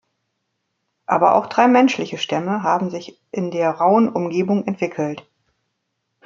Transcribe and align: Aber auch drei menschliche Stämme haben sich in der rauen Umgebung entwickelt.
Aber 1.05 1.35
auch 1.35 1.45
drei 1.45 1.67
menschliche 1.67 2.17
Stämme 2.17 2.63
haben 2.63 2.89
sich 2.89 3.21
in 3.29 3.51
der 3.51 3.69
rauen 3.69 4.09
Umgebung 4.09 4.65
entwickelt. 4.65 5.29